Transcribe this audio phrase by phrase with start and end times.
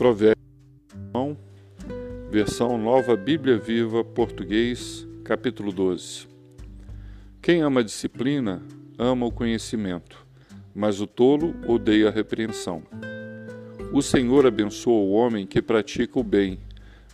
[0.00, 0.40] Provérbios,
[2.30, 6.26] versão Nova Bíblia Viva, português, capítulo 12.
[7.42, 8.62] Quem ama a disciplina,
[8.98, 10.26] ama o conhecimento,
[10.74, 12.82] mas o tolo odeia a repreensão.
[13.92, 16.58] O Senhor abençoa o homem que pratica o bem,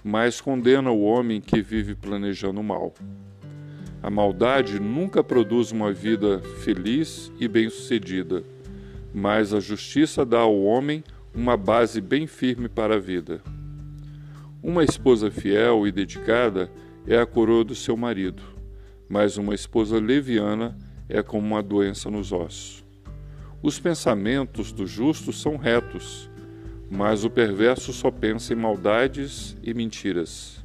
[0.05, 2.95] mas condena o homem que vive planejando o mal.
[4.01, 8.45] A maldade nunca produz uma vida feliz e bem-sucedida,
[9.13, 11.03] mas a justiça dá ao homem
[11.37, 13.43] uma base bem firme para a vida.
[14.63, 16.71] Uma esposa fiel e dedicada
[17.07, 18.43] é a coroa do seu marido,
[19.07, 20.75] mas uma esposa leviana
[21.07, 22.83] é como uma doença nos ossos.
[23.63, 26.31] Os pensamentos do justo são retos,
[26.91, 30.65] mas o perverso só pensa em maldades e mentiras.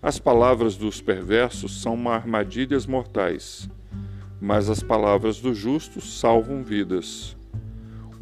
[0.00, 3.68] As palavras dos perversos são armadilhas mortais,
[4.40, 7.36] mas as palavras dos justos salvam vidas.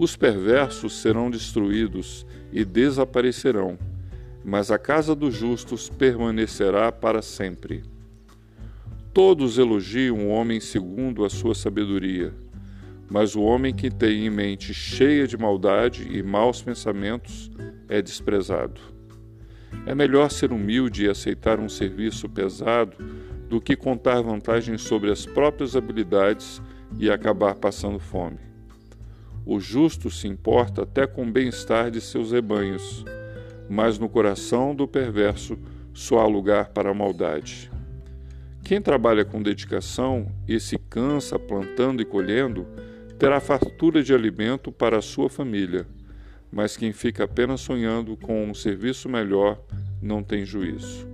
[0.01, 3.79] Os perversos serão destruídos e desaparecerão,
[4.43, 7.83] mas a casa dos justos permanecerá para sempre.
[9.13, 12.33] Todos elogiam o homem segundo a sua sabedoria,
[13.11, 17.51] mas o homem que tem em mente cheia de maldade e maus pensamentos
[17.87, 18.81] é desprezado.
[19.85, 22.97] É melhor ser humilde e aceitar um serviço pesado
[23.51, 26.63] do que contar vantagens sobre as próprias habilidades
[26.99, 28.50] e acabar passando fome.
[29.45, 33.05] O justo se importa até com o bem-estar de seus rebanhos,
[33.69, 35.59] mas no coração do perverso
[35.93, 37.71] só há lugar para a maldade.
[38.63, 42.67] Quem trabalha com dedicação e se cansa plantando e colhendo,
[43.19, 45.87] terá fartura de alimento para a sua família
[46.53, 49.61] mas quem fica apenas sonhando com um serviço melhor
[50.03, 51.09] não tem juízo.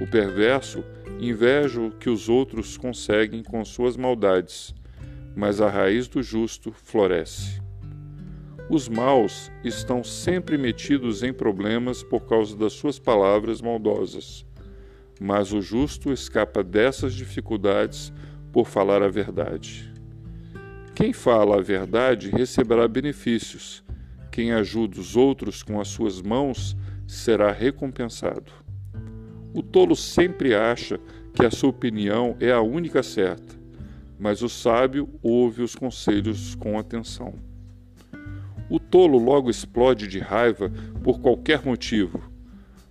[0.00, 0.82] O perverso
[1.20, 4.74] inveja o que os outros conseguem com suas maldades,
[5.36, 7.60] mas a raiz do justo floresce.
[8.68, 14.44] Os maus estão sempre metidos em problemas por causa das suas palavras maldosas,
[15.20, 18.12] mas o justo escapa dessas dificuldades
[18.52, 19.92] por falar a verdade.
[20.94, 23.84] Quem fala a verdade receberá benefícios
[24.36, 28.52] quem ajuda os outros com as suas mãos será recompensado.
[29.54, 31.00] O tolo sempre acha
[31.32, 33.55] que a sua opinião é a única certa,
[34.18, 37.34] mas o sábio ouve os conselhos com atenção.
[38.68, 40.72] O tolo logo explode de raiva
[41.02, 42.22] por qualquer motivo,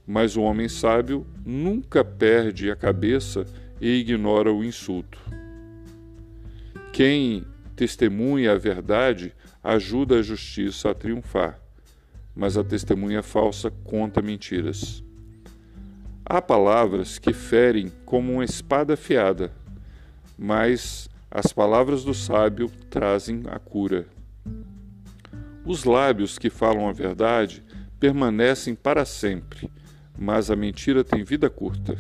[0.08, 3.46] mas o homem sábio nunca perde a cabeça
[3.82, 5.20] e ignora o insulto.
[6.94, 7.44] Quem
[7.76, 11.60] testemunha a verdade ajuda a justiça a triunfar,
[12.34, 15.04] mas a testemunha falsa conta mentiras.
[16.24, 19.52] Há palavras que ferem como uma espada afiada,
[20.38, 24.08] mas as palavras do sábio trazem a cura.
[25.66, 27.62] Os lábios que falam a verdade
[28.00, 29.70] permanecem para sempre,
[30.18, 31.98] mas a mentira tem vida curta.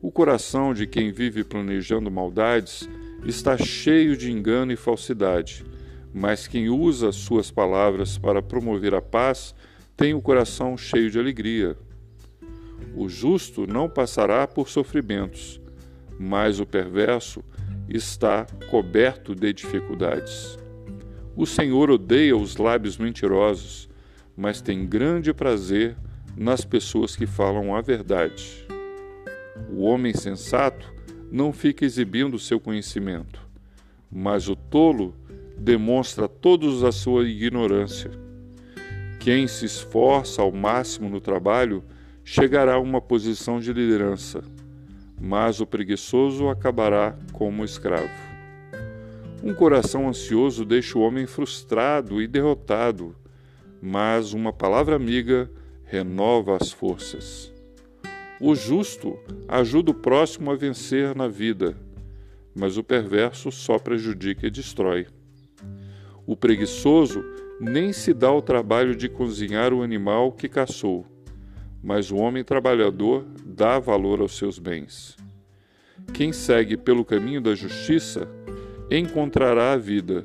[0.00, 2.88] O coração de quem vive planejando maldades
[3.26, 5.64] está cheio de engano e falsidade
[6.12, 9.54] mas quem usa suas palavras para promover a paz
[9.96, 11.76] tem o coração cheio de alegria.
[12.96, 15.60] O justo não passará por sofrimentos,
[16.18, 17.44] mas o perverso
[17.88, 20.58] está coberto de dificuldades.
[21.34, 23.88] O Senhor odeia os lábios mentirosos,
[24.36, 25.96] mas tem grande prazer
[26.36, 28.66] nas pessoas que falam a verdade.
[29.70, 30.92] O homem sensato
[31.30, 33.40] não fica exibindo seu conhecimento,
[34.10, 35.14] mas o tolo
[35.58, 38.10] demonstra todos a sua ignorância.
[39.18, 41.82] Quem se esforça ao máximo no trabalho
[42.24, 44.42] chegará a uma posição de liderança,
[45.20, 48.08] mas o preguiçoso acabará como escravo.
[49.42, 53.14] Um coração ansioso deixa o homem frustrado e derrotado,
[53.80, 55.50] mas uma palavra amiga
[55.84, 57.52] renova as forças.
[58.40, 59.18] O justo
[59.48, 61.76] ajuda o próximo a vencer na vida,
[62.54, 65.06] mas o perverso só prejudica e destrói.
[66.26, 67.24] O preguiçoso
[67.60, 71.06] nem se dá o trabalho de cozinhar o animal que caçou,
[71.82, 75.16] mas o homem trabalhador dá valor aos seus bens.
[76.12, 78.28] Quem segue pelo caminho da justiça
[78.90, 80.24] encontrará a vida,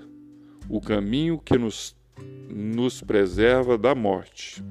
[0.70, 1.96] o caminho que nos,
[2.50, 4.64] nos preserva da morte.